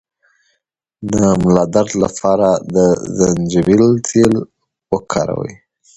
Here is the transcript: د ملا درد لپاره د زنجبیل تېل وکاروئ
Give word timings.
د 1.11 1.13
ملا 1.41 1.65
درد 1.73 1.91
لپاره 2.03 2.49
د 2.75 2.77
زنجبیل 3.17 3.85
تېل 4.07 4.33
وکاروئ 4.93 5.53